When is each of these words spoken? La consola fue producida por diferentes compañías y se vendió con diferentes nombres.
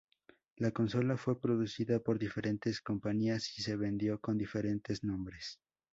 La 0.55 0.71
consola 0.71 1.15
fue 1.15 1.39
producida 1.39 1.99
por 1.99 2.17
diferentes 2.17 2.81
compañías 2.81 3.53
y 3.59 3.61
se 3.61 3.75
vendió 3.75 4.19
con 4.19 4.35
diferentes 4.35 5.03
nombres. 5.03 5.59